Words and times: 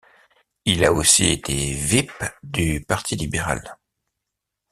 Il 0.65 0.83
a 0.83 0.91
aussi 0.93 1.27
été 1.27 1.75
whip 1.75 2.23
du 2.41 2.83
parti 2.83 3.15
libéral. 3.15 3.77